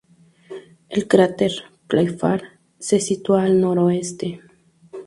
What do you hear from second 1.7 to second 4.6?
Playfair se sitúa al noreste.